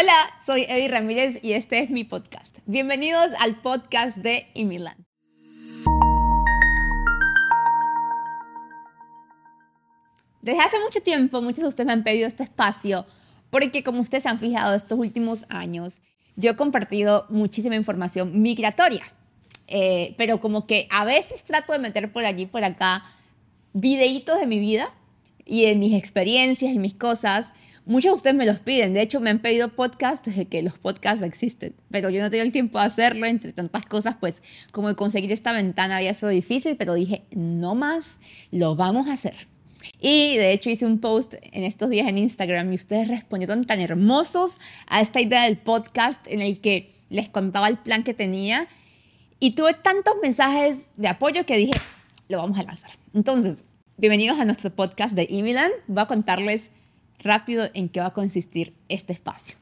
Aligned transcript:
Hola, 0.00 0.14
soy 0.38 0.62
Eddie 0.68 0.86
Ramírez 0.86 1.40
y 1.42 1.54
este 1.54 1.80
es 1.80 1.90
mi 1.90 2.04
podcast. 2.04 2.58
Bienvenidos 2.66 3.32
al 3.40 3.60
podcast 3.60 4.18
de 4.18 4.46
Imilan. 4.54 4.94
Desde 10.40 10.60
hace 10.60 10.78
mucho 10.78 11.00
tiempo, 11.02 11.42
muchos 11.42 11.62
de 11.62 11.68
ustedes 11.68 11.88
me 11.88 11.94
han 11.94 12.04
pedido 12.04 12.28
este 12.28 12.44
espacio 12.44 13.06
porque 13.50 13.82
como 13.82 14.00
ustedes 14.00 14.26
han 14.26 14.38
fijado 14.38 14.76
estos 14.76 14.96
últimos 14.96 15.46
años, 15.48 16.00
yo 16.36 16.52
he 16.52 16.56
compartido 16.56 17.26
muchísima 17.28 17.74
información 17.74 18.40
migratoria. 18.40 19.02
Eh, 19.66 20.14
pero 20.16 20.40
como 20.40 20.68
que 20.68 20.86
a 20.92 21.04
veces 21.04 21.42
trato 21.42 21.72
de 21.72 21.80
meter 21.80 22.12
por 22.12 22.24
allí, 22.24 22.46
por 22.46 22.62
acá, 22.62 23.02
videitos 23.72 24.38
de 24.38 24.46
mi 24.46 24.60
vida 24.60 24.94
y 25.44 25.64
de 25.64 25.74
mis 25.74 25.94
experiencias 25.94 26.72
y 26.72 26.78
mis 26.78 26.94
cosas. 26.94 27.52
Muchos 27.88 28.12
de 28.12 28.16
ustedes 28.16 28.36
me 28.36 28.44
los 28.44 28.58
piden. 28.58 28.92
De 28.92 29.00
hecho, 29.00 29.18
me 29.18 29.30
han 29.30 29.38
pedido 29.38 29.70
podcasts 29.70 30.26
desde 30.26 30.44
que 30.44 30.62
los 30.62 30.74
podcasts 30.74 31.22
existen. 31.22 31.74
Pero 31.90 32.10
yo 32.10 32.20
no 32.20 32.30
tengo 32.30 32.44
el 32.44 32.52
tiempo 32.52 32.78
de 32.78 32.84
hacerlo. 32.84 33.24
Entre 33.24 33.54
tantas 33.54 33.86
cosas, 33.86 34.14
pues 34.20 34.42
como 34.72 34.94
conseguir 34.94 35.32
esta 35.32 35.54
ventana 35.54 35.96
había 35.96 36.12
sido 36.12 36.28
difícil. 36.28 36.76
Pero 36.76 36.92
dije, 36.92 37.22
no 37.30 37.74
más, 37.74 38.20
lo 38.50 38.76
vamos 38.76 39.08
a 39.08 39.14
hacer. 39.14 39.48
Y 40.02 40.36
de 40.36 40.52
hecho 40.52 40.68
hice 40.68 40.84
un 40.84 41.00
post 41.00 41.36
en 41.40 41.64
estos 41.64 41.88
días 41.88 42.06
en 42.08 42.18
Instagram 42.18 42.70
y 42.72 42.74
ustedes 42.74 43.08
respondieron 43.08 43.64
tan 43.64 43.80
hermosos 43.80 44.58
a 44.86 45.00
esta 45.00 45.22
idea 45.22 45.44
del 45.44 45.56
podcast 45.56 46.26
en 46.28 46.42
el 46.42 46.60
que 46.60 46.94
les 47.08 47.30
contaba 47.30 47.68
el 47.68 47.78
plan 47.78 48.04
que 48.04 48.12
tenía. 48.12 48.68
Y 49.40 49.52
tuve 49.52 49.72
tantos 49.72 50.12
mensajes 50.22 50.90
de 50.98 51.08
apoyo 51.08 51.46
que 51.46 51.56
dije, 51.56 51.80
lo 52.28 52.36
vamos 52.36 52.58
a 52.58 52.64
lanzar. 52.64 52.90
Entonces, 53.14 53.64
bienvenidos 53.96 54.38
a 54.38 54.44
nuestro 54.44 54.68
podcast 54.68 55.14
de 55.14 55.26
Imilan. 55.30 55.70
Voy 55.86 56.02
a 56.02 56.06
contarles 56.06 56.70
rápido 57.18 57.68
en 57.74 57.88
qué 57.88 58.00
va 58.00 58.06
a 58.06 58.12
consistir 58.12 58.74
este 58.88 59.12
espacio. 59.12 59.56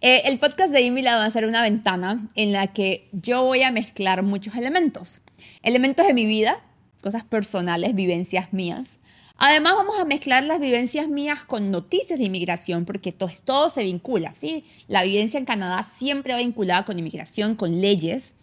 Eh, 0.00 0.22
el 0.26 0.38
podcast 0.38 0.72
de 0.72 0.82
Imilan 0.82 1.18
va 1.18 1.24
a 1.24 1.30
ser 1.30 1.46
una 1.46 1.62
ventana 1.62 2.28
en 2.34 2.52
la 2.52 2.68
que 2.68 3.08
yo 3.12 3.42
voy 3.42 3.62
a 3.62 3.70
mezclar 3.70 4.22
muchos 4.22 4.54
elementos. 4.54 5.20
Elementos 5.62 6.06
de 6.06 6.14
mi 6.14 6.26
vida, 6.26 6.62
cosas 7.00 7.24
personales, 7.24 7.94
vivencias 7.94 8.52
mías. 8.52 8.98
Además 9.38 9.74
vamos 9.74 9.98
a 9.98 10.04
mezclar 10.04 10.44
las 10.44 10.60
vivencias 10.60 11.08
mías 11.08 11.44
con 11.44 11.70
noticias 11.70 12.18
de 12.18 12.24
inmigración 12.24 12.86
porque 12.86 13.12
todo, 13.12 13.30
todo 13.44 13.68
se 13.68 13.82
vincula, 13.82 14.32
¿sí? 14.32 14.64
La 14.88 15.02
vivencia 15.02 15.38
en 15.38 15.44
Canadá 15.44 15.82
siempre 15.82 16.32
va 16.32 16.38
vinculada 16.38 16.84
con 16.84 16.98
inmigración, 16.98 17.54
con 17.54 17.80
leyes. 17.80 18.34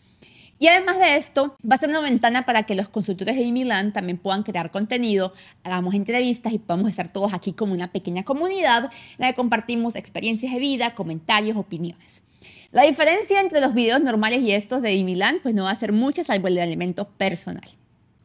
Y 0.64 0.70
además 0.70 0.98
de 0.98 1.18
esto, 1.18 1.58
va 1.70 1.76
a 1.76 1.78
ser 1.78 1.90
una 1.90 2.00
ventana 2.00 2.46
para 2.46 2.64
que 2.64 2.74
los 2.74 2.88
consultores 2.88 3.36
de 3.36 3.52
Milan 3.52 3.92
también 3.92 4.18
puedan 4.18 4.44
crear 4.44 4.72
contenido, 4.72 5.34
hagamos 5.66 5.94
entrevistas 5.94 6.54
y 6.54 6.58
podamos 6.58 6.90
estar 6.90 7.12
todos 7.12 7.34
aquí 7.34 7.52
como 7.52 7.74
una 7.74 7.92
pequeña 7.92 8.24
comunidad 8.24 8.86
en 8.86 9.18
la 9.18 9.28
que 9.28 9.36
compartimos 9.36 9.98
experiencias 9.98 10.54
de 10.54 10.60
vida, 10.60 10.96
comentarios, 10.96 11.58
opiniones. 11.58 12.24
La 12.72 12.84
diferencia 12.84 13.42
entre 13.42 13.60
los 13.60 13.74
videos 13.74 14.00
normales 14.00 14.40
y 14.40 14.54
estos 14.54 14.82
de 14.82 15.04
Milan, 15.04 15.40
pues 15.44 15.54
no 15.54 15.66
va 15.66 15.72
a 15.72 15.76
ser 15.76 15.92
mucha 15.92 16.24
salvo 16.24 16.48
el 16.48 16.58
elemento 16.58 17.10
personal. 17.10 17.70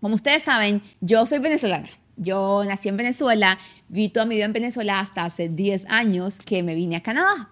Como 0.01 0.15
ustedes 0.15 0.45
saben, 0.45 0.81
yo 1.01 1.27
soy 1.27 1.41
venezolana. 1.41 1.89
Yo 2.17 2.63
nací 2.65 2.89
en 2.89 2.99
Venezuela, 2.99 3.59
viví 3.89 4.11
toda 4.11 4.27
mi 4.27 4.37
vida 4.37 4.45
en 4.45 4.53
Venezuela 4.53 5.01
hasta 5.01 5.25
hace 5.25 5.49
10 5.49 5.87
años 5.89 6.39
que 6.39 6.63
me 6.63 6.77
vine 6.77 6.95
a 6.95 7.03
Canadá. 7.03 7.51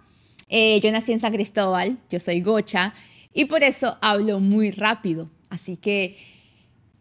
Eh, 0.48 0.79
yo 0.81 0.92
nací 0.92 1.11
en 1.11 1.19
San 1.19 1.33
Cristóbal, 1.33 1.98
yo 2.09 2.20
soy 2.20 2.41
gocha 2.41 2.95
y 3.37 3.45
por 3.45 3.62
eso 3.62 3.98
hablo 4.01 4.41
muy 4.41 4.70
rápido. 4.70 5.29
Así 5.51 5.77
que 5.77 6.17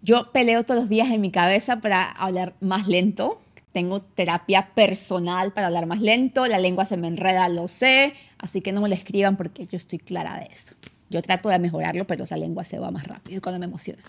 yo 0.01 0.33
peleo 0.33 0.63
todos 0.65 0.81
los 0.81 0.89
días 0.89 1.09
en 1.09 1.21
mi 1.21 1.31
cabeza 1.31 1.79
para 1.79 2.11
hablar 2.11 2.55
más 2.59 2.89
lento. 2.89 3.41
Tengo 3.71 4.01
terapia 4.01 4.73
personal 4.75 5.53
para 5.53 5.67
hablar 5.67 5.85
más 5.85 6.01
lento. 6.01 6.45
La 6.45 6.59
lengua 6.59 6.83
se 6.83 6.97
me 6.97 7.07
enreda, 7.07 7.47
lo 7.47 7.69
sé. 7.69 8.13
Así 8.37 8.59
que 8.59 8.73
no 8.73 8.81
me 8.81 8.89
lo 8.89 8.95
escriban 8.95 9.37
porque 9.37 9.65
yo 9.65 9.77
estoy 9.77 9.97
clara 9.97 10.37
de 10.37 10.47
eso. 10.51 10.75
Yo 11.09 11.21
trato 11.21 11.47
de 11.47 11.57
mejorarlo, 11.57 12.05
pero 12.05 12.25
esa 12.25 12.35
lengua 12.35 12.65
se 12.65 12.79
va 12.79 12.91
más 12.91 13.07
rápido 13.07 13.41
cuando 13.41 13.59
me 13.59 13.65
emociona. 13.67 14.03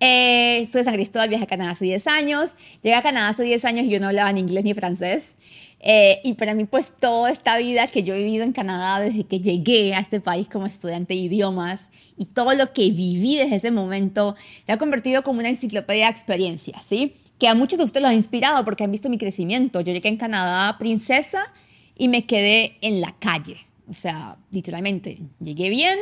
Eh, 0.00 0.66
soy 0.66 0.80
de 0.80 0.84
San 0.86 0.94
Cristóbal, 0.94 1.28
viajé 1.28 1.44
a 1.44 1.46
Canadá 1.46 1.70
hace 1.70 1.84
10 1.84 2.06
años. 2.08 2.56
Llegué 2.82 2.96
a 2.96 3.02
Canadá 3.02 3.28
hace 3.28 3.44
10 3.44 3.64
años 3.64 3.86
y 3.86 3.90
yo 3.90 4.00
no 4.00 4.08
hablaba 4.08 4.32
ni 4.32 4.40
inglés 4.40 4.64
ni 4.64 4.74
francés. 4.74 5.36
Eh, 5.80 6.20
y 6.24 6.34
para 6.34 6.54
mí, 6.54 6.64
pues 6.64 6.92
toda 6.96 7.30
esta 7.30 7.56
vida 7.56 7.86
que 7.86 8.02
yo 8.02 8.14
he 8.14 8.18
vivido 8.18 8.44
en 8.44 8.52
Canadá 8.52 8.98
desde 9.00 9.24
que 9.24 9.40
llegué 9.40 9.94
a 9.94 10.00
este 10.00 10.20
país 10.20 10.48
como 10.48 10.66
estudiante 10.66 11.14
de 11.14 11.20
idiomas 11.20 11.90
y 12.16 12.24
todo 12.24 12.52
lo 12.54 12.72
que 12.72 12.90
viví 12.90 13.36
desde 13.36 13.56
ese 13.56 13.70
momento 13.70 14.34
se 14.66 14.72
ha 14.72 14.78
convertido 14.78 15.22
como 15.22 15.38
una 15.38 15.48
enciclopedia 15.48 16.06
de 16.06 16.10
experiencias, 16.10 16.84
¿sí? 16.84 17.14
Que 17.38 17.46
a 17.46 17.54
muchos 17.54 17.78
de 17.78 17.84
ustedes 17.84 18.02
los 18.02 18.10
ha 18.10 18.14
inspirado 18.14 18.64
porque 18.64 18.82
han 18.82 18.90
visto 18.90 19.08
mi 19.08 19.18
crecimiento. 19.18 19.80
Yo 19.80 19.92
llegué 19.92 20.08
en 20.08 20.16
Canadá 20.16 20.76
princesa 20.78 21.52
y 21.96 22.08
me 22.08 22.26
quedé 22.26 22.76
en 22.80 23.00
la 23.00 23.14
calle. 23.18 23.58
O 23.88 23.94
sea, 23.94 24.36
literalmente, 24.50 25.20
llegué 25.38 25.68
bien 25.68 25.98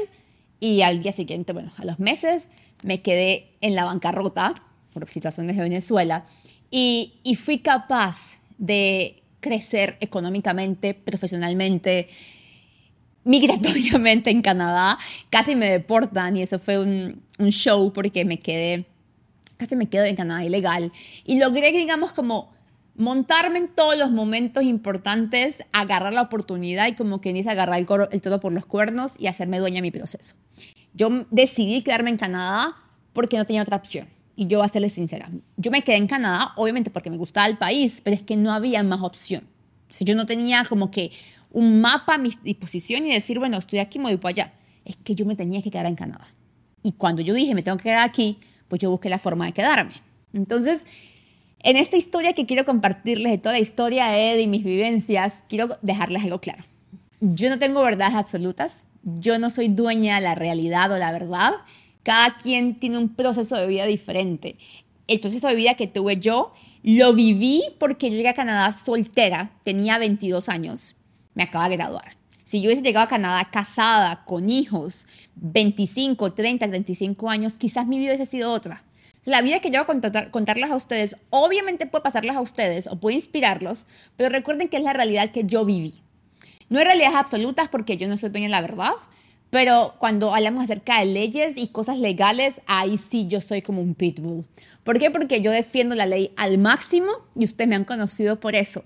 y 0.59 0.81
al 0.81 1.03
día 1.03 1.13
siguiente, 1.13 1.53
bueno, 1.53 1.71
a 1.77 1.85
los 1.85 1.99
meses, 1.99 2.49
me 2.83 3.03
quedé 3.03 3.53
en 3.61 3.75
la 3.75 3.85
bancarrota 3.85 4.55
por 4.95 5.09
situaciones 5.11 5.57
de 5.57 5.63
Venezuela 5.63 6.25
y, 6.71 7.15
y 7.23 7.35
fui 7.35 7.59
capaz 7.59 8.41
de 8.57 9.23
crecer 9.47 9.97
económicamente, 10.01 10.93
profesionalmente, 10.95 12.09
migratoriamente 13.25 14.31
en 14.31 14.43
Canadá. 14.43 14.99
Casi 15.31 15.55
me 15.55 15.71
deportan 15.71 16.37
y 16.37 16.43
eso 16.43 16.59
fue 16.59 16.79
un, 16.79 17.23
un, 17.39 17.51
show 17.51 17.93
porque 17.93 18.25
me 18.25 18.41
quedé, 18.41 18.87
casi 19.57 19.77
me 19.77 19.89
quedo 19.89 20.05
en 20.05 20.17
Canadá 20.17 20.45
ilegal. 20.45 20.93
Y 21.25 21.39
logré, 21.39 21.71
digamos, 21.71 22.13
como 22.13 22.53
montarme 22.97 23.59
en 23.59 23.69
todos 23.69 23.97
los 23.97 24.11
momentos 24.11 24.65
importantes, 24.65 25.63
agarrar 25.73 26.13
la 26.13 26.23
oportunidad 26.23 26.89
y 26.89 26.95
como 26.95 27.21
que 27.21 27.33
dice 27.33 27.51
agarrar 27.51 27.79
el, 27.79 27.87
el 28.11 28.21
todo 28.21 28.41
por 28.41 28.53
los 28.53 28.67
cuernos 28.67 29.15
y 29.19 29.29
hacerme 29.29 29.59
dueña 29.61 29.77
de 29.77 29.83
mi 29.83 29.91
proceso. 29.91 30.35
Yo 30.93 31.27
decidí 31.31 31.83
quedarme 31.83 32.11
en 32.11 32.17
Canadá 32.17 32.77
porque 33.13 33.37
no 33.37 33.45
tenía 33.45 33.63
otra 33.63 33.77
opción. 33.77 34.16
Y 34.37 34.47
yo 34.47 34.59
voy 34.59 34.67
a 34.67 34.69
serles 34.69 34.93
sincera, 34.93 35.31
yo 35.57 35.71
me 35.71 35.83
quedé 35.83 35.97
en 35.97 36.07
Canadá, 36.07 36.53
obviamente 36.57 36.91
porque 36.91 37.11
me 37.11 37.17
gustaba 37.17 37.47
el 37.47 37.57
país, 37.57 38.03
pero 38.05 38.15
es 38.15 38.23
que 38.23 38.37
no 38.37 38.53
había 38.53 38.83
más 38.83 39.01
opción. 39.01 39.45
O 39.89 39.93
sea, 39.93 40.05
yo 40.05 40.15
no 40.15 40.27
tenía 40.27 40.65
como 40.65 40.91
que 40.91 41.11
un 41.51 41.81
mapa 41.81 42.15
a 42.15 42.19
mi 42.19 42.33
disposición 42.45 43.07
y 43.07 43.13
decir, 43.13 43.39
bueno, 43.39 43.57
estoy 43.57 43.79
aquí, 43.79 43.99
me 43.99 44.05
voy 44.05 44.19
para 44.19 44.31
allá. 44.31 44.53
Es 44.85 44.97
que 44.99 45.15
yo 45.15 45.25
me 45.25 45.37
tenía 45.37 45.63
que 45.63 45.71
quedar 45.71 45.87
en 45.87 45.95
Canadá. 45.95 46.27
Y 46.83 46.93
cuando 46.93 47.23
yo 47.23 47.33
dije, 47.35 47.55
me 47.55 47.63
tengo 47.63 47.79
que 47.79 47.85
quedar 47.85 48.07
aquí, 48.07 48.39
pues 48.69 48.81
yo 48.81 48.91
busqué 48.91 49.09
la 49.09 49.19
forma 49.19 49.47
de 49.47 49.53
quedarme. 49.53 49.95
Entonces, 50.33 50.85
en 51.61 51.77
esta 51.77 51.97
historia 51.97 52.33
que 52.35 52.47
quiero 52.47 52.65
compartirles 52.65 53.33
de 53.33 53.39
toda 53.39 53.55
la 53.55 53.61
historia 53.61 54.07
de 54.07 54.33
Ed 54.33 54.39
y 54.39 54.47
mis 54.47 54.65
vivencias, 54.65 55.45
quiero 55.49 55.79
dejarles 55.83 56.25
algo 56.25 56.41
claro. 56.41 56.63
Yo 57.21 57.49
no 57.49 57.59
tengo 57.59 57.83
verdades 57.83 58.15
absolutas, 58.15 58.87
yo 59.03 59.39
no 59.39 59.51
soy 59.51 59.69
dueña 59.69 60.17
de 60.17 60.21
la 60.21 60.35
realidad 60.35 60.93
o 60.93 60.99
la 60.99 61.11
verdad, 61.11 61.55
cada 62.07 62.37
quien 62.37 62.79
tiene 62.79 62.99
un 62.99 63.17
proceso 63.17 63.57
de 63.57 63.67
vida 63.67 63.85
diferente. 63.85 64.55
El 65.09 65.19
proceso 65.19 65.49
de 65.49 65.57
vida 65.57 65.75
que 65.75 65.89
tuve 65.89 66.19
yo 66.19 66.53
lo 66.85 67.13
viví 67.15 67.65
porque 67.81 68.11
yo 68.11 68.17
llegué 68.17 68.29
a 68.29 68.35
Canadá 68.35 68.71
soltera, 68.71 69.51
tenía 69.65 69.99
22 69.99 70.49
años, 70.49 70.95
me 71.35 71.43
acaba 71.43 71.69
de 71.69 71.77
graduar. 71.77 72.17
Si 72.45 72.61
yo 72.61 72.69
hubiese 72.69 72.83
llegado 72.83 73.07
a 73.07 73.09
Canadá 73.09 73.51
casada, 73.51 74.25
con 74.25 74.51
hijos, 74.51 75.09
25, 75.35 76.33
30, 76.33 76.69
35 76.69 77.29
años, 77.29 77.59
quizás 77.59 77.89
mi 77.89 77.99
vida 77.99 78.11
hubiese 78.11 78.31
sido 78.31 78.53
otra. 78.53 78.85
La 79.25 79.43
vida 79.43 79.59
que 79.59 79.73
yo 79.73 79.85
voy 79.85 79.99
a 80.15 80.31
contarles 80.31 80.71
a 80.71 80.77
ustedes, 80.77 81.17
obviamente 81.31 81.87
puede 81.87 82.05
pasarles 82.05 82.37
a 82.37 82.41
ustedes 82.41 82.87
o 82.87 83.01
puede 83.01 83.17
inspirarlos, 83.17 83.89
pero 84.17 84.31
recuerden 84.31 84.69
que 84.69 84.77
es 84.77 84.85
la 84.85 84.93
realidad 84.93 85.33
que 85.33 85.43
yo 85.43 85.65
viví. 85.65 85.95
No 86.69 86.79
hay 86.79 86.85
realidades 86.85 87.17
absolutas 87.17 87.67
porque 87.67 87.97
yo 87.97 88.07
no 88.07 88.17
soy 88.17 88.31
dueña 88.31 88.47
de 88.47 88.51
la 88.51 88.61
verdad, 88.61 88.93
pero 89.57 89.95
cuando 89.97 90.35
hablamos 90.35 90.65
acerca 90.65 91.01
de 91.01 91.07
leyes 91.07 91.55
y 91.57 91.69
cosas 91.69 91.99
legales, 91.99 92.61
ahí 92.67 92.99
sí 92.99 93.27
yo 93.27 93.41
soy 93.41 93.63
como 93.63 93.81
un 93.81 93.95
pitbull. 93.95 94.45
¿Por 94.85 94.99
qué? 94.99 95.11
Porque 95.11 95.41
yo 95.41 95.51
defiendo 95.51 95.95
la 95.95 96.05
ley 96.05 96.31
al 96.37 96.59
máximo 96.59 97.11
y 97.35 97.45
ustedes 97.45 97.67
me 97.67 97.75
han 97.75 97.87
conocido 97.87 98.39
por 98.39 98.55
eso. 98.55 98.85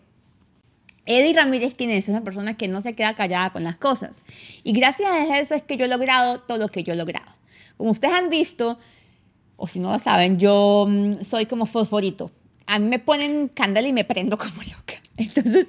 Eddie 1.07 1.35
Ramírez, 1.35 1.75
quien 1.75 1.91
es 1.91 2.07
una 2.07 2.23
persona 2.23 2.57
que 2.57 2.69
no 2.69 2.81
se 2.83 2.95
queda 2.95 3.17
callada 3.17 3.51
con 3.51 3.65
las 3.65 3.75
cosas. 3.75 4.23
Y 4.63 4.73
gracias 4.73 5.11
a 5.11 5.41
eso 5.41 5.57
es 5.57 5.65
que 5.65 5.77
yo 5.77 5.87
he 5.87 5.89
logrado 5.89 6.39
todo 6.39 6.59
lo 6.59 6.69
que 6.69 6.85
yo 6.85 6.93
he 6.93 6.97
logrado. 6.97 7.33
Como 7.77 7.91
ustedes 7.91 8.15
han 8.15 8.31
visto, 8.31 8.79
o 9.57 9.67
si 9.67 9.81
no 9.81 9.91
lo 9.91 9.99
saben, 9.99 10.39
yo 10.39 10.87
mm, 10.89 11.25
soy 11.25 11.47
como 11.47 11.67
fosforito. 11.67 12.31
A 12.69 12.79
mí 12.79 12.87
me 12.87 13.01
ponen 13.01 13.49
candela 13.49 13.89
y 13.89 13.93
me 13.93 14.05
prendo 14.05 14.39
como 14.39 14.63
loca. 14.63 15.00
Entonces, 15.21 15.69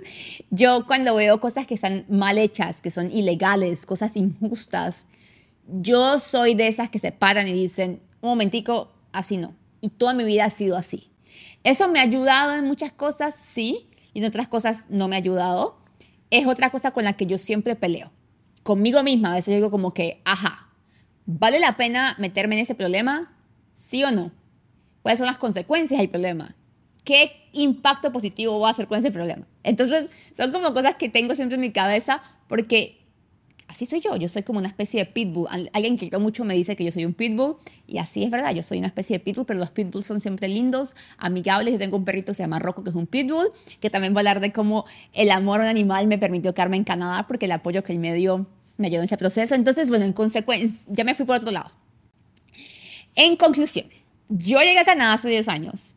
yo 0.50 0.86
cuando 0.88 1.14
veo 1.16 1.42
cosas 1.42 1.68
que 1.68 1.74
están 1.74 2.06
mal 2.08 2.38
hechas, 2.38 2.82
que 2.82 2.90
son 2.90 3.12
ilegales, 3.12 3.86
cosas 3.86 4.16
injustas, 4.16 5.08
yo 5.68 6.20
soy 6.20 6.56
de 6.56 6.68
esas 6.68 6.90
que 6.90 7.00
se 7.00 7.12
paran 7.12 7.48
y 7.48 7.54
dicen, 7.54 8.02
un 8.22 8.30
momentico, 8.30 8.92
así 9.12 9.38
no. 9.38 9.54
Y 9.82 9.90
toda 9.90 10.14
mi 10.14 10.24
vida 10.24 10.46
ha 10.46 10.50
sido 10.50 10.78
así. 10.78 11.12
Eso 11.64 11.90
me 11.90 12.00
ha 12.00 12.04
ayudado 12.04 12.54
en 12.54 12.66
muchas 12.66 12.94
cosas, 12.94 13.36
sí, 13.36 13.90
y 14.14 14.20
en 14.20 14.26
otras 14.26 14.48
cosas 14.48 14.86
no 14.90 15.10
me 15.10 15.18
ha 15.18 15.20
ayudado. 15.20 15.78
Es 16.30 16.48
otra 16.48 16.70
cosa 16.70 16.92
con 16.92 17.04
la 17.04 17.14
que 17.14 17.26
yo 17.26 17.38
siempre 17.38 17.76
peleo. 17.76 18.12
Conmigo 18.64 19.04
misma 19.04 19.34
a 19.34 19.36
veces 19.36 19.54
digo 19.54 19.70
como 19.70 19.94
que, 19.94 20.22
ajá, 20.24 20.70
¿vale 21.26 21.60
la 21.60 21.76
pena 21.76 22.16
meterme 22.20 22.56
en 22.56 22.62
ese 22.62 22.76
problema? 22.76 23.34
¿Sí 23.74 24.04
o 24.04 24.12
no? 24.12 24.32
¿Cuáles 25.02 25.18
son 25.18 25.28
las 25.28 25.40
consecuencias 25.40 26.00
del 26.00 26.10
problema? 26.10 26.56
¿qué 27.04 27.41
impacto 27.54 28.12
positivo 28.12 28.58
voy 28.58 28.68
a 28.68 28.72
hacer 28.72 28.88
con 28.88 29.00
ese 29.00 29.12
problema? 29.12 29.48
Entonces, 29.64 30.10
son 30.36 30.52
como 30.52 30.74
cosas 30.74 30.96
que 30.96 31.10
tengo 31.10 31.36
siempre 31.36 31.56
en 31.56 31.62
mi 31.62 31.72
cabeza 31.72 32.22
porque 32.48 33.02
así 33.72 33.86
soy 33.86 34.02
yo, 34.02 34.18
yo 34.18 34.28
soy 34.28 34.44
como 34.44 34.60
una 34.60 34.68
especie 34.68 35.00
de 35.00 35.10
pitbull. 35.10 35.48
Alguien 35.74 35.98
que 35.98 36.16
mucho 36.18 36.44
me 36.44 36.54
dice 36.54 36.76
que 36.76 36.84
yo 36.84 36.92
soy 36.92 37.06
un 37.06 37.14
pitbull 37.14 37.56
y 37.88 37.98
así 38.00 38.24
es 38.24 38.30
verdad, 38.30 38.54
yo 38.54 38.64
soy 38.64 38.78
una 38.80 38.88
especie 38.88 39.18
de 39.18 39.24
pitbull, 39.24 39.46
pero 39.46 39.60
los 39.60 39.72
pitbulls 39.72 40.06
son 40.06 40.20
siempre 40.20 40.50
lindos, 40.50 40.94
amigables. 41.18 41.74
Yo 41.74 41.80
tengo 41.80 41.98
un 41.98 42.04
perrito 42.04 42.28
que 42.28 42.36
se 42.36 42.44
llama 42.44 42.60
Rocco, 42.60 42.84
que 42.84 42.90
es 42.90 42.96
un 42.96 43.08
pitbull, 43.08 43.52
que 43.80 43.90
también 43.90 44.14
va 44.14 44.18
a 44.18 44.20
hablar 44.20 44.40
de 44.42 44.52
cómo 44.52 44.86
el 45.14 45.32
amor 45.32 45.62
a 45.62 45.64
un 45.64 45.70
animal 45.70 46.08
me 46.08 46.18
permitió 46.18 46.54
quedarme 46.54 46.78
en 46.78 46.84
Canadá 46.84 47.26
porque 47.28 47.46
el 47.46 47.54
apoyo 47.54 47.82
que 47.84 47.94
el 47.94 48.00
medio 48.00 48.46
me 48.78 48.88
ayudó 48.88 49.02
en 49.02 49.06
ese 49.06 49.18
proceso. 49.18 49.56
Entonces, 49.56 49.88
bueno, 49.88 50.04
en 50.04 50.14
consecuencia, 50.14 50.82
ya 50.88 51.06
me 51.06 51.16
fui 51.16 51.26
por 51.26 51.38
otro 51.38 51.52
lado. 51.52 51.72
En 53.16 53.38
conclusión, 53.38 53.86
yo 54.28 54.60
llegué 54.60 54.80
a 54.80 54.86
Canadá 54.86 55.14
hace 55.14 55.30
10 55.30 55.48
años. 55.48 55.96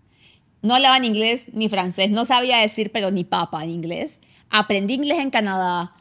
No 0.64 0.74
hablaba 0.74 0.98
ni 0.98 1.06
inglés 1.06 1.46
ni 1.52 1.68
francés, 1.68 2.10
no 2.10 2.24
sabía 2.24 2.58
decir 2.58 2.90
pero 2.90 3.12
ni 3.12 3.22
papa 3.22 3.62
en 3.62 3.70
inglés. 3.70 4.20
Aprendí 4.50 4.94
inglés 4.94 5.18
en 5.18 5.30
Canadá 5.30 5.94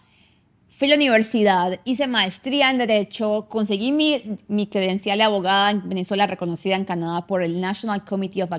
Fui 0.75 0.87
a 0.87 0.89
la 0.89 0.95
universidad, 0.95 1.79
hice 1.85 2.07
maestría 2.07 2.71
en 2.71 2.79
Derecho, 2.79 3.45
conseguí 3.47 3.91
mi, 3.91 4.19
mi 4.47 4.65
credencial 4.65 5.19
de 5.19 5.23
abogada 5.23 5.69
en 5.69 5.87
Venezuela 5.87 6.25
reconocida 6.25 6.75
en 6.75 6.83
Canadá 6.83 7.27
por 7.27 7.43
el 7.43 7.61
National 7.61 8.03
Committee 8.03 8.41
of, 8.41 8.51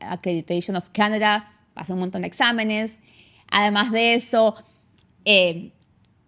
Accreditation 0.00 0.74
of 0.74 0.88
Canada, 0.90 1.48
pasé 1.74 1.92
un 1.92 2.00
montón 2.00 2.22
de 2.22 2.26
exámenes. 2.26 2.98
Además 3.52 3.92
de 3.92 4.14
eso, 4.14 4.56
eh, 5.24 5.70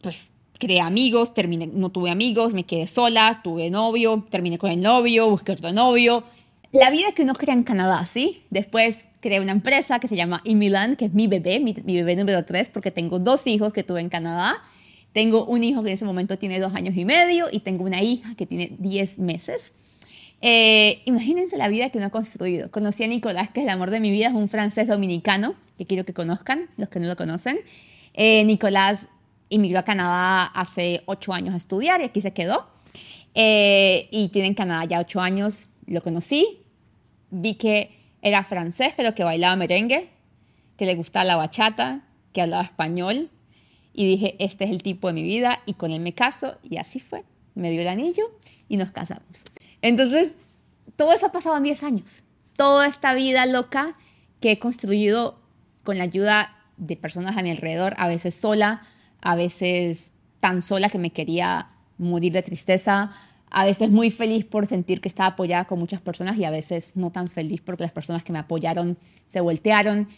pues 0.01 0.33
creé 0.61 0.81
amigos, 0.81 1.35
terminé, 1.35 1.67
no 1.67 1.91
tuve 1.91 2.11
amigos, 2.11 2.55
me 2.55 2.63
quedé 2.63 2.87
sola, 2.87 3.41
tuve 3.43 3.69
novio, 3.69 4.25
terminé 4.31 4.59
con 4.59 4.71
el 4.71 4.81
novio, 4.81 5.29
busqué 5.29 5.51
otro 5.51 5.73
novio. 5.73 6.23
La 6.73 6.91
vida 6.91 7.13
que 7.15 7.23
uno 7.23 7.35
crea 7.35 7.55
en 7.55 7.65
Canadá, 7.65 8.05
¿sí? 8.07 8.45
Después 8.51 9.09
creé 9.21 9.41
una 9.41 9.53
empresa 9.53 9.99
que 9.99 10.07
se 10.09 10.17
llama 10.17 10.41
Imiland, 10.45 10.97
que 10.97 11.07
es 11.07 11.13
mi 11.13 11.27
bebé, 11.27 11.59
mi, 11.59 11.75
mi 11.85 11.97
bebé 11.97 12.17
número 12.17 12.45
3, 12.45 12.71
porque 12.71 12.91
tengo 12.91 13.19
dos 13.19 13.47
hijos 13.47 13.73
que 13.73 13.83
tuve 13.83 14.01
en 14.01 14.09
Canadá 14.09 14.63
tengo 15.13 15.45
un 15.45 15.65
hijo 15.65 15.83
que 15.83 15.89
en 15.89 15.95
ese 15.95 16.05
momento 16.05 16.39
tiene 16.39 16.61
dos 16.61 16.75
años 16.75 16.97
y 16.97 17.05
medio 17.05 17.47
y 17.51 17.61
tengo 17.61 17.85
una 17.85 18.03
hija 18.03 18.35
que 18.37 18.47
tiene 18.47 18.73
diez 18.79 19.19
meses. 19.19 19.75
Eh, 20.41 21.03
imagínense 21.05 21.57
la 21.57 21.69
vida 21.69 21.91
que 21.91 21.99
uno 21.99 22.07
ha 22.07 22.11
construido. 22.11 22.71
Conocí 22.71 23.05
a 23.05 23.09
Nicolás, 23.09 23.51
que 23.51 23.61
es 23.61 23.65
el 23.65 23.71
amor 23.71 23.91
de 23.91 24.01
mi 24.01 24.11
vida, 24.11 24.29
es 24.29 24.35
un 24.35 24.49
francés 24.49 24.87
dominicano 24.87 25.55
que 25.77 25.85
quiero 25.85 26.05
que 26.05 26.15
conozcan, 26.15 26.69
los 26.77 26.89
que 26.89 27.01
no 27.01 27.09
lo 27.09 27.17
conocen. 27.17 27.59
Eh, 28.15 28.45
Nicolás 28.45 29.09
emigró 29.51 29.81
a 29.81 29.85
Canadá 29.85 30.45
hace 30.45 31.03
ocho 31.07 31.33
años 31.33 31.55
a 31.55 31.57
estudiar 31.57 32.01
y 32.01 32.05
aquí 32.05 32.21
se 32.21 32.33
quedó. 32.33 32.69
Eh, 33.35 34.09
y 34.11 34.29
tiene 34.29 34.49
en 34.49 34.55
Canadá 34.55 34.85
ya 34.85 35.01
ocho 35.01 35.21
años. 35.21 35.69
Lo 35.87 36.03
conocí, 36.03 36.60
vi 37.31 37.55
que 37.55 37.91
era 38.23 38.45
francés, 38.45 38.93
pero 38.97 39.15
que 39.15 39.25
bailaba 39.25 39.57
merengue, 39.57 40.11
que 40.77 40.87
le 40.87 40.95
gustaba 40.95 41.25
la 41.25 41.37
bachata, 41.37 42.03
que 42.33 42.43
hablaba 42.43 42.63
español, 42.63 43.31
y 43.93 44.07
dije, 44.07 44.37
este 44.39 44.65
es 44.65 44.71
el 44.71 44.83
tipo 44.83 45.09
de 45.09 45.15
mi 45.15 45.23
vida 45.23 45.61
y 45.67 45.75
con 45.75 45.91
él 45.91 46.01
me 46.01 46.15
caso 46.15 46.57
y 46.63 46.77
así 46.77 47.01
fue. 47.01 47.25
Me 47.55 47.71
dio 47.71 47.83
el 47.83 47.89
anillo 47.89 48.25
y 48.69 48.77
nos 48.77 48.91
casamos. 48.91 49.45
Entonces, 49.83 50.37
todo 50.97 51.13
eso 51.13 51.27
ha 51.27 51.33
pasado 51.33 51.57
en 51.57 51.65
10 51.65 51.83
años. 51.83 52.25
Toda 52.57 52.87
esta 52.87 53.15
vida 53.15 53.47
loca 53.47 53.97
que 54.41 54.53
he 54.53 54.59
construido 54.59 55.39
con 55.83 55.99
la 55.99 56.05
ayuda 56.05 56.57
de 56.77 56.97
personas 56.97 57.37
a 57.37 57.43
mi 57.43 57.51
alrededor, 57.51 57.95
a 57.99 58.07
veces 58.07 58.35
sola, 58.35 58.83
a 59.21 59.35
veces 59.35 60.13
tan 60.41 60.63
sola 60.63 60.89
que 60.89 60.99
me 60.99 61.11
quería 61.11 61.69
morir 61.99 62.33
de 62.33 62.43
tristeza, 62.43 63.13
a 63.51 63.65
veces 63.65 63.91
muy 63.91 64.11
feliz 64.11 64.45
por 64.45 64.67
sentir 64.67 65.01
que 65.01 65.09
estaba 65.09 65.31
apoyada 65.31 65.65
con 65.65 65.79
muchas 65.79 66.01
personas 66.01 66.37
y 66.39 66.45
a 66.45 66.51
veces 66.51 66.97
no 66.97 67.11
tan 67.11 67.29
feliz 67.29 67.61
porque 67.61 67.83
las 67.83 67.93
personas 67.93 68.23
que 68.23 68.33
me 68.33 68.39
apoyaron 68.39 68.97
se 69.27 69.41
voltearon. 69.41 70.09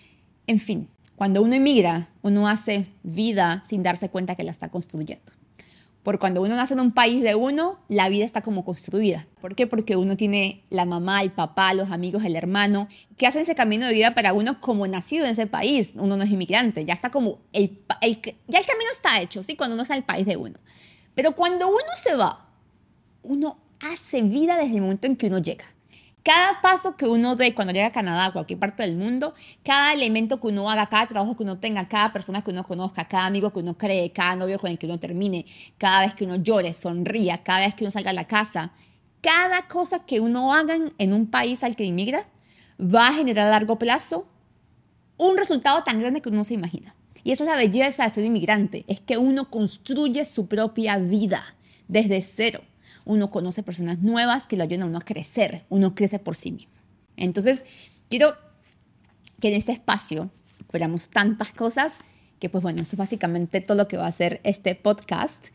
En 0.47 0.61
fin, 0.61 0.89
cuando 1.17 1.43
uno 1.43 1.55
emigra, 1.55 2.09
uno 2.23 2.49
hace 2.49 2.87
vida 3.03 3.63
sin 3.67 3.83
darse 3.83 4.11
cuenta 4.11 4.35
que 4.35 4.45
la 4.45 4.51
está 4.51 4.69
construyendo. 4.69 5.33
Porque 6.03 6.19
cuando 6.19 6.43
uno 6.43 6.57
nace 6.57 6.75
en 6.75 6.81
un 6.81 6.91
país 6.91 7.23
de 7.23 7.37
uno, 7.37 7.79
la 7.89 8.09
vida 8.09 8.25
está 8.25 8.43
como 8.43 8.65
construida. 8.65 9.29
¿Por 9.41 9.55
qué? 9.55 9.69
Porque 9.69 9.95
uno 9.95 10.17
tiene 10.17 10.65
la 10.69 10.85
mamá, 10.85 11.23
el 11.23 11.31
papá, 11.31 11.75
los 11.75 11.93
amigos, 11.93 12.25
el 12.25 12.35
hermano, 12.35 12.89
que 13.17 13.29
hacen 13.29 13.43
ese 13.43 13.55
camino 13.55 13.87
de 13.87 13.95
vida 13.95 14.13
para 14.13 14.33
uno 14.33 14.61
como 14.61 14.85
nacido 14.89 15.25
en 15.25 15.31
ese 15.31 15.47
país. 15.47 15.93
Uno 15.95 16.17
no 16.17 16.25
es 16.25 16.31
inmigrante, 16.31 16.85
ya 16.85 16.93
está 16.93 17.11
como, 17.11 17.39
el, 17.53 17.79
ya 18.49 18.59
el 18.59 18.67
camino 18.67 18.91
está 18.91 19.21
hecho, 19.21 19.45
¿sí? 19.45 19.55
Cuando 19.55 19.75
uno 19.75 19.83
está 19.83 19.95
en 19.95 19.99
el 19.99 20.05
país 20.05 20.27
de 20.27 20.37
uno. 20.37 20.59
Pero 21.15 21.37
cuando 21.37 21.69
uno 21.69 21.79
se 21.95 22.17
va, 22.17 22.52
uno 23.23 23.59
hace 23.81 24.23
vida 24.23 24.57
desde 24.57 24.77
el 24.77 24.83
momento 24.83 25.07
en 25.07 25.17
que 25.17 25.27
uno 25.27 25.39
llega. 25.39 25.65
Cada 26.25 26.61
paso 26.61 26.97
que 26.97 27.07
uno 27.07 27.35
dé 27.35 27.53
cuando 27.53 27.73
llega 27.73 27.87
a 27.87 27.91
Canadá, 27.91 28.27
a 28.27 28.33
cualquier 28.33 28.61
parte 28.61 28.85
del 28.85 28.97
mundo, 28.97 29.35
cada 29.65 29.93
elemento 29.93 30.41
que 30.41 30.47
uno 30.47 30.71
haga, 30.71 30.87
cada 30.89 31.09
trabajo 31.09 31.37
que 31.37 31.43
uno 31.43 31.59
tenga, 31.59 31.89
cada 31.89 32.13
persona 32.13 32.45
que 32.45 32.53
uno 32.53 32.63
conozca, 32.63 33.09
cada 33.09 33.27
amigo 33.27 33.53
que 33.53 33.59
uno 33.59 33.77
cree, 33.77 34.13
cada 34.13 34.37
novio 34.37 34.61
con 34.61 34.71
el 34.71 34.79
que 34.79 34.87
uno 34.87 35.01
termine, 35.01 35.47
cada 35.79 36.03
vez 36.03 36.15
que 36.15 36.25
uno 36.25 36.37
llore, 36.37 36.75
sonría, 36.75 37.43
cada 37.43 37.67
vez 37.67 37.75
que 37.75 37.83
uno 37.83 37.91
salga 37.91 38.11
a 38.11 38.15
la 38.15 38.29
casa, 38.29 38.71
cada 39.21 39.67
cosa 39.67 40.07
que 40.07 40.21
uno 40.21 40.55
haga 40.55 40.77
en 40.97 41.13
un 41.13 41.27
país 41.27 41.65
al 41.65 41.75
que 41.75 41.85
inmigra 41.85 42.29
va 42.79 43.09
a 43.09 43.15
generar 43.15 43.49
a 43.49 43.51
largo 43.51 43.77
plazo 43.79 44.27
un 45.17 45.37
resultado 45.37 45.83
tan 45.83 45.99
grande 45.99 46.21
que 46.21 46.29
uno 46.29 46.39
no 46.39 46.45
se 46.45 46.55
imagina. 46.55 46.95
Y 47.25 47.33
esa 47.33 47.43
es 47.45 47.51
la 47.51 47.57
belleza 47.57 48.05
de 48.05 48.11
ser 48.11 48.25
inmigrante, 48.25 48.85
es 48.87 49.01
que 49.01 49.19
uno 49.19 49.51
construye 49.51 50.25
su 50.25 50.47
propia 50.47 50.99
vida 50.99 51.45
desde 51.89 52.23
cero 52.23 52.63
uno 53.05 53.29
conoce 53.29 53.63
personas 53.63 54.01
nuevas 54.01 54.47
que 54.47 54.57
lo 54.57 54.65
ayudan 54.65 54.83
a 54.83 54.87
uno 54.87 54.99
a 54.99 55.05
crecer, 55.05 55.65
uno 55.69 55.95
crece 55.95 56.19
por 56.19 56.37
sí 56.37 56.53
mismo. 56.53 56.73
Entonces, 57.17 57.65
quiero 58.09 58.37
que 59.41 59.49
en 59.49 59.55
este 59.55 59.73
espacio 59.73 60.31
veamos 60.73 61.09
tantas 61.09 61.53
cosas 61.53 61.99
que 62.43 62.49
pues 62.49 62.63
bueno, 62.63 62.83
eso 62.83 62.97
es 62.97 62.99
básicamente 62.99 63.61
todo 63.61 63.77
lo 63.77 63.87
que 63.87 63.97
va 63.97 64.09
a 64.09 64.13
ser 64.13 64.41
este 64.43 64.75
podcast. 64.75 65.47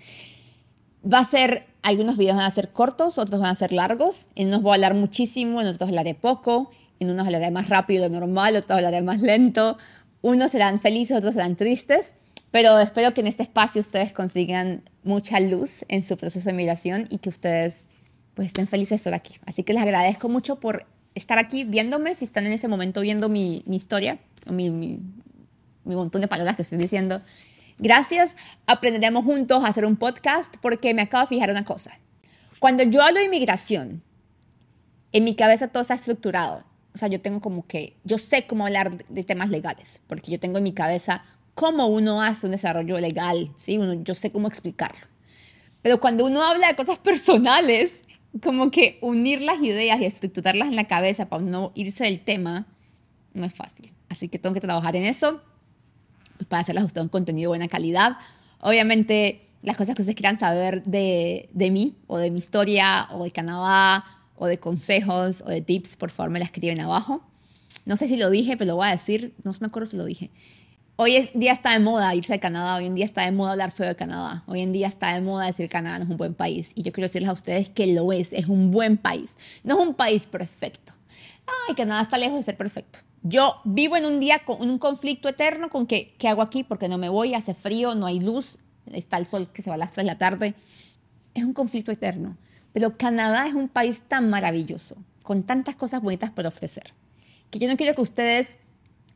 Va 1.04 1.20
a 1.20 1.26
ser, 1.26 1.66
algunos 1.84 2.16
videos 2.16 2.38
van 2.38 2.46
a 2.46 2.52
ser 2.52 2.72
cortos, 2.72 3.18
otros 3.18 3.42
van 3.42 3.50
a 3.50 3.56
ser 3.56 3.74
largos. 3.74 4.30
En 4.36 4.48
unos 4.48 4.62
voy 4.62 4.72
a 4.72 4.76
hablar 4.76 4.94
muchísimo, 4.94 5.60
en 5.60 5.68
otros 5.68 5.90
hablaré 5.90 6.16
poco, 6.16 6.72
en 7.02 7.10
unos 7.10 7.26
hablaré 7.26 7.52
más 7.52 7.68
rápido 7.68 8.04
de 8.04 8.10
lo 8.10 8.20
normal, 8.22 8.56
otros 8.56 8.72
hablaré 8.72 9.02
más 9.02 9.20
lento. 9.20 9.78
Unos 10.22 10.52
serán 10.52 10.80
felices, 10.80 11.18
otros 11.18 11.34
serán 11.34 11.58
tristes. 11.58 12.16
Pero 12.52 12.80
espero 12.80 13.14
que 13.14 13.22
en 13.22 13.28
este 13.28 13.44
espacio 13.44 13.82
ustedes 13.82 14.14
consigan 14.14 14.90
mucha 15.04 15.40
luz 15.40 15.86
en 15.90 16.02
su 16.02 16.18
proceso 16.18 16.50
de 16.50 16.54
migración 16.54 17.08
y 17.10 17.18
que 17.18 17.30
ustedes 17.30 17.86
pues 18.34 18.48
estén 18.48 18.68
felices 18.68 18.92
de 18.92 18.96
estar 18.96 19.14
aquí. 19.14 19.36
Así 19.46 19.64
que 19.64 19.74
les 19.74 19.82
agradezco 19.82 20.30
mucho 20.30 20.60
por 20.60 20.86
estar 21.16 21.40
aquí 21.40 21.64
viéndome, 21.64 22.14
si 22.16 22.26
están 22.26 22.46
en 22.46 22.54
ese 22.54 22.68
momento 22.68 23.02
viendo 23.02 23.30
mi, 23.30 23.64
mi 23.66 23.76
historia, 23.76 24.20
mi, 24.46 24.70
mi, 24.70 25.00
mi 25.84 25.96
montón 25.96 26.22
de 26.22 26.28
palabras 26.28 26.56
que 26.56 26.62
estoy 26.62 26.78
diciendo. 26.78 27.22
Gracias, 27.80 28.36
aprenderemos 28.66 29.26
juntos 29.26 29.64
a 29.64 29.68
hacer 29.68 29.86
un 29.86 29.98
podcast 29.98 30.56
porque 30.62 30.94
me 30.94 31.02
acabo 31.02 31.24
de 31.24 31.28
fijar 31.28 31.50
una 31.50 31.66
cosa. 31.66 32.00
Cuando 32.60 32.84
yo 32.84 33.02
hablo 33.02 33.20
de 33.20 33.26
inmigración, 33.26 34.04
en 35.12 35.24
mi 35.24 35.36
cabeza 35.36 35.68
todo 35.68 35.82
está 35.82 35.94
estructurado. 35.94 36.64
O 36.94 36.98
sea, 36.98 37.08
yo 37.08 37.22
tengo 37.22 37.42
como 37.42 37.68
que, 37.68 37.96
yo 38.04 38.18
sé 38.18 38.48
cómo 38.48 38.66
hablar 38.66 39.06
de 39.08 39.24
temas 39.24 39.50
legales, 39.50 40.02
porque 40.08 40.32
yo 40.32 40.40
tengo 40.40 40.58
en 40.58 40.64
mi 40.64 40.74
cabeza 40.74 41.24
cómo 41.58 41.88
uno 41.88 42.22
hace 42.22 42.46
un 42.46 42.52
desarrollo 42.52 43.00
legal, 43.00 43.50
¿sí? 43.56 43.80
Uno, 43.80 43.96
yo 44.04 44.14
sé 44.14 44.32
cómo 44.32 44.48
explicarlo. 44.48 45.08
Pero 45.82 46.00
cuando 46.00 46.24
uno 46.24 46.44
habla 46.44 46.68
de 46.68 46.76
cosas 46.76 47.00
personales, 47.10 48.04
como 48.44 48.70
que 48.70 49.00
unir 49.02 49.42
las 49.42 49.60
ideas 49.64 50.00
y 50.00 50.06
estructurarlas 50.06 50.68
en 50.68 50.76
la 50.76 50.84
cabeza 50.84 51.30
para 51.30 51.42
no 51.42 51.72
irse 51.74 52.04
del 52.04 52.20
tema, 52.20 52.68
no 53.34 53.44
es 53.44 53.56
fácil. 53.56 53.92
Así 54.08 54.30
que 54.30 54.38
tengo 54.38 54.54
que 54.54 54.62
trabajar 54.62 54.96
en 54.96 55.04
eso 55.06 55.42
pues, 56.38 56.48
para 56.48 56.62
hacerles 56.62 56.96
a 56.96 57.02
un 57.02 57.10
contenido 57.10 57.50
de 57.50 57.58
buena 57.58 57.68
calidad. 57.68 58.18
Obviamente, 58.60 59.50
las 59.64 59.78
cosas 59.78 59.96
que 59.96 60.04
ustedes 60.04 60.16
quieran 60.16 60.38
saber 60.38 60.84
de, 60.84 61.50
de 61.54 61.72
mí, 61.72 61.96
o 62.06 62.20
de 62.20 62.30
mi 62.30 62.38
historia, 62.38 63.08
o 63.10 63.24
de 63.24 63.32
Canadá, 63.32 64.06
o 64.36 64.46
de 64.46 64.60
consejos, 64.60 65.42
o 65.42 65.50
de 65.50 65.64
tips, 65.64 65.98
por 65.98 66.12
favor 66.12 66.30
me 66.30 66.38
la 66.38 66.46
escriben 66.46 66.80
abajo. 66.82 67.24
No 67.86 67.98
sé 67.98 68.08
si 68.08 68.16
lo 68.16 68.30
dije, 68.30 68.58
pero 68.58 68.68
lo 68.68 68.76
voy 68.76 68.90
a 68.90 68.92
decir. 68.92 69.34
No 69.44 69.56
me 69.60 69.66
acuerdo 69.66 69.88
si 69.88 69.98
lo 69.98 70.06
dije. 70.06 70.30
Hoy 71.00 71.16
en 71.16 71.40
día 71.40 71.52
está 71.52 71.74
de 71.74 71.80
moda 71.80 72.16
irse 72.16 72.34
a 72.34 72.40
Canadá, 72.40 72.76
hoy 72.76 72.88
en 72.88 72.96
día 72.96 73.06
está 73.06 73.22
de 73.22 73.32
moda 73.32 73.52
hablar 73.52 73.70
feo 73.70 73.88
de 73.88 73.96
Canadá, 73.96 74.42
hoy 74.48 74.62
en 74.62 74.72
día 74.72 74.88
está 74.88 75.14
de 75.14 75.22
moda 75.22 75.46
decir 75.46 75.70
Canadá 75.70 76.00
no 76.00 76.06
es 76.06 76.10
un 76.10 76.18
buen 76.18 76.34
país. 76.34 76.72
Y 76.74 76.82
yo 76.82 76.92
quiero 76.92 77.08
decirles 77.08 77.30
a 77.30 77.34
ustedes 77.34 77.70
que 77.70 77.86
lo 77.86 78.12
es, 78.12 78.34
es 78.34 78.48
un 78.48 78.72
buen 78.72 78.98
país, 78.98 79.38
no 79.64 79.80
es 79.80 79.88
un 79.88 79.94
país 79.94 80.26
perfecto. 80.26 80.94
Ay, 81.70 81.76
Canadá 81.76 82.02
está 82.02 82.18
lejos 82.18 82.38
de 82.38 82.42
ser 82.42 82.58
perfecto. 82.58 83.02
Yo 83.22 83.62
vivo 83.64 83.96
en 83.96 84.08
un 84.08 84.20
día 84.20 84.40
con 84.40 84.68
un 84.68 84.80
conflicto 84.80 85.30
eterno 85.30 85.70
con 85.70 85.86
que, 85.86 86.16
¿qué 86.18 86.30
hago 86.30 86.42
aquí? 86.42 86.64
Porque 86.64 86.90
no 86.90 86.98
me 86.98 87.10
voy, 87.10 87.36
hace 87.36 87.54
frío, 87.54 87.94
no 87.94 88.08
hay 88.08 88.20
luz, 88.20 88.58
está 88.92 89.18
el 89.18 89.28
sol 89.28 89.50
que 89.54 89.62
se 89.62 89.70
va 89.70 89.76
a 89.76 89.78
las 89.78 89.92
3 89.92 90.04
de 90.04 90.12
la 90.12 90.18
tarde. 90.18 90.56
Es 91.36 91.44
un 91.44 91.54
conflicto 91.54 91.92
eterno. 91.92 92.38
Pero 92.74 92.98
Canadá 92.98 93.46
es 93.46 93.54
un 93.54 93.70
país 93.70 94.02
tan 94.08 94.32
maravilloso, 94.32 94.96
con 95.22 95.44
tantas 95.44 95.76
cosas 95.76 96.02
bonitas 96.02 96.32
por 96.32 96.48
ofrecer, 96.48 96.96
que 97.52 97.60
yo 97.60 97.68
no 97.68 97.78
quiero 97.78 97.94
que 97.94 98.02
ustedes 98.02 98.58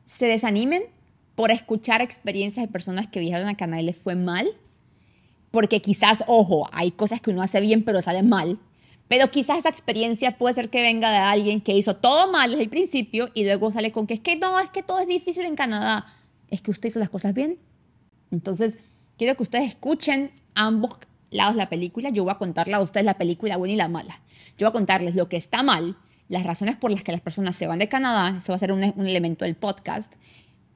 se 0.05 0.27
desanimen 0.27 0.83
por 1.41 1.49
escuchar 1.49 2.03
experiencias 2.03 2.63
de 2.63 2.71
personas 2.71 3.07
que 3.07 3.19
viajaron 3.19 3.49
a 3.49 3.57
Canadá 3.57 3.81
y 3.81 3.85
les 3.85 3.97
fue 3.97 4.13
mal, 4.13 4.47
porque 5.49 5.81
quizás, 5.81 6.23
ojo, 6.27 6.69
hay 6.71 6.91
cosas 6.91 7.19
que 7.19 7.31
uno 7.31 7.41
hace 7.41 7.59
bien 7.61 7.83
pero 7.83 7.99
salen 8.03 8.29
mal, 8.29 8.59
pero 9.07 9.31
quizás 9.31 9.57
esa 9.57 9.69
experiencia 9.69 10.37
puede 10.37 10.53
ser 10.53 10.69
que 10.69 10.83
venga 10.83 11.09
de 11.09 11.17
alguien 11.17 11.59
que 11.59 11.75
hizo 11.75 11.95
todo 11.95 12.31
mal 12.31 12.51
desde 12.51 12.65
el 12.65 12.69
principio 12.69 13.31
y 13.33 13.43
luego 13.43 13.71
sale 13.71 13.91
con 13.91 14.05
que 14.05 14.13
es 14.13 14.19
que 14.19 14.35
no, 14.35 14.59
es 14.59 14.69
que 14.69 14.83
todo 14.83 14.99
es 14.99 15.07
difícil 15.07 15.43
en 15.45 15.55
Canadá. 15.55 16.05
Es 16.51 16.61
que 16.61 16.69
usted 16.69 16.89
hizo 16.89 16.99
las 16.99 17.09
cosas 17.09 17.33
bien. 17.33 17.57
Entonces, 18.29 18.77
quiero 19.17 19.35
que 19.35 19.41
ustedes 19.41 19.67
escuchen 19.67 20.29
ambos, 20.53 20.91
lados 21.31 21.55
de 21.55 21.57
la 21.57 21.69
película, 21.69 22.11
yo 22.11 22.23
voy 22.23 22.33
a 22.33 22.37
contarle 22.37 22.75
a 22.75 22.81
ustedes 22.81 23.03
la 23.07 23.17
película 23.17 23.57
buena 23.57 23.73
y 23.73 23.77
la 23.77 23.87
mala. 23.87 24.21
Yo 24.59 24.67
voy 24.67 24.69
a 24.69 24.73
contarles 24.73 25.15
lo 25.15 25.27
que 25.27 25.37
está 25.37 25.63
mal, 25.63 25.97
las 26.29 26.43
razones 26.43 26.75
por 26.75 26.91
las 26.91 27.01
que 27.01 27.11
las 27.11 27.21
personas 27.21 27.55
se 27.55 27.65
van 27.65 27.79
de 27.79 27.89
Canadá, 27.89 28.37
eso 28.37 28.51
va 28.51 28.57
a 28.57 28.59
ser 28.59 28.71
un 28.71 28.83
elemento 28.83 29.43
del 29.43 29.55
podcast, 29.55 30.13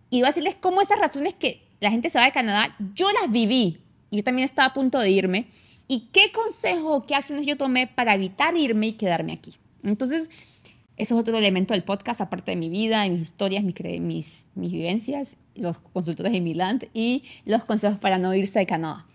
y 0.10 0.18
voy 0.18 0.26
a 0.26 0.30
decirles 0.30 0.56
cómo 0.60 0.82
esas 0.82 1.00
razones 1.00 1.34
que 1.34 1.66
la 1.80 1.92
gente 1.92 2.10
se 2.10 2.18
va 2.18 2.26
de 2.26 2.32
Canadá, 2.32 2.76
yo 2.94 3.08
las 3.12 3.32
viví, 3.32 3.80
y 4.10 4.18
yo 4.18 4.24
también 4.24 4.46
estaba 4.46 4.68
a 4.70 4.74
punto 4.74 5.00
de 5.00 5.10
irme, 5.10 5.48
y 5.88 6.10
qué 6.12 6.32
consejo, 6.32 7.06
qué 7.06 7.16
acciones 7.16 7.46
yo 7.46 7.58
tomé 7.58 7.88
para 7.88 8.16
evitar 8.16 8.58
irme 8.58 8.88
y 8.88 8.94
quedarme 8.94 9.34
aquí. 9.34 9.54
Entonces, 9.84 10.30
eso 10.98 11.16
es 11.16 11.22
otro 11.22 11.38
elemento 11.38 11.74
del 11.74 11.84
podcast, 11.84 12.22
aparte 12.22 12.52
de 12.52 12.58
mi 12.58 12.70
vida, 12.70 13.02
de 13.04 13.10
mis 13.10 13.22
historias, 13.22 13.64
mis, 13.64 13.76
mis, 14.02 14.48
mis 14.56 14.72
vivencias, 14.72 15.38
los 15.56 15.78
consultores 15.94 16.32
de 16.32 16.42
Milán 16.42 16.80
y 16.94 17.24
los 17.46 17.64
consejos 17.66 17.98
para 17.98 18.18
no 18.18 18.34
irse 18.34 18.60
de 18.60 18.66
Canadá. 18.66 19.06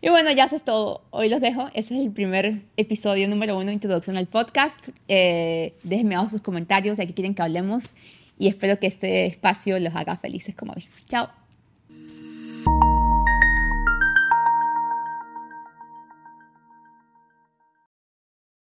Y 0.00 0.10
bueno, 0.10 0.30
ya 0.32 0.44
eso 0.44 0.56
es 0.56 0.64
todo. 0.64 1.02
Hoy 1.10 1.30
los 1.30 1.40
dejo. 1.40 1.68
Ese 1.72 1.94
es 1.94 2.04
el 2.04 2.10
primer 2.10 2.62
episodio 2.76 3.26
número 3.26 3.56
uno, 3.56 3.72
introducción 3.72 4.18
al 4.18 4.26
podcast. 4.26 4.90
Eh, 5.08 5.72
déjenme 5.82 6.16
abajo 6.16 6.30
sus 6.30 6.42
comentarios 6.42 6.98
de 6.98 7.06
qué 7.06 7.14
quieren 7.14 7.34
que 7.34 7.40
hablemos 7.40 7.94
y 8.38 8.48
espero 8.48 8.78
que 8.78 8.86
este 8.86 9.26
espacio 9.26 9.78
los 9.78 9.94
haga 9.94 10.16
felices 10.16 10.54
como 10.54 10.72
a 10.72 10.76
mí. 10.76 10.84
Chao. 11.08 11.43